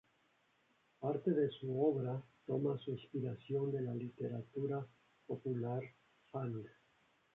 [0.99, 4.83] Parte de su obra toma su inspiración de la literatura
[5.27, 5.83] popular
[6.31, 6.65] fang.